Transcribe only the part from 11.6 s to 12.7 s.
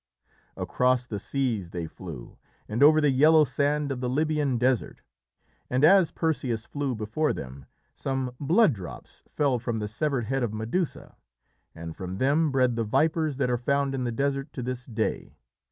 and from them